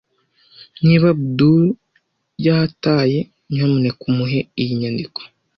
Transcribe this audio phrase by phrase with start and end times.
[0.85, 1.63] Niba Abudul
[2.45, 3.19] yataye,
[3.51, 5.19] nyamuneka umuhe iyi nyandiko.